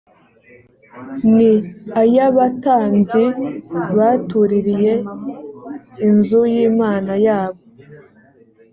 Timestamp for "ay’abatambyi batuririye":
2.01-4.93